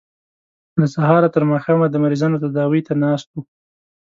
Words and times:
له 0.79 0.87
سهاره 0.95 1.29
تر 1.35 1.43
ماښامه 1.51 1.87
د 1.89 1.95
مریضانو 2.03 2.41
تداوۍ 2.43 2.81
ته 2.87 2.93
ناست 3.03 3.27
وو. 3.31 3.41